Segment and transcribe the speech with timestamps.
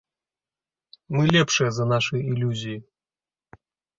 [1.15, 2.79] Мы лепшыя за нашы ілюзіі!